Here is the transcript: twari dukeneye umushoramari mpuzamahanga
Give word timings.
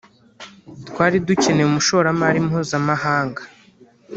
twari 0.87 1.15
dukeneye 1.27 1.67
umushoramari 1.69 2.39
mpuzamahanga 2.47 3.41